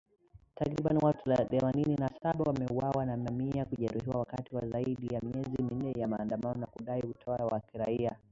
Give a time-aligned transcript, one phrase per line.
[0.55, 5.91] Takribani watu themanini na saba wameuawa na mamia kujeruhiwa wakati wa zaidi ya miezi minne
[5.91, 8.15] ya maandamano ya kudai utawala wa kiraia.